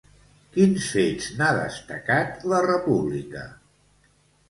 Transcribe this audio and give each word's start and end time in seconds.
Quins 0.55 0.87
fets 0.93 1.27
n'ha 1.35 1.51
destacat 1.59 2.43
La 2.55 2.65
Repubblica? 2.71 3.49